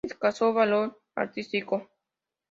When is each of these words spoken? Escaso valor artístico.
Escaso 0.09 0.51
valor 0.51 0.97
artístico. 1.15 1.75